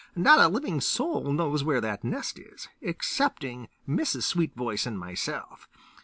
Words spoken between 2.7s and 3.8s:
excepting